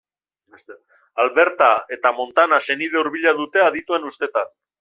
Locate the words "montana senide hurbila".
2.21-3.37